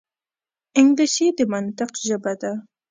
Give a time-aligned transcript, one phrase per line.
[0.79, 2.51] انګلیسي د منطق ژبه ده